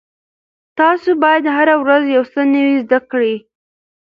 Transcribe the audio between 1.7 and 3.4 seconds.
ورځ یو څه نوي زده کړئ.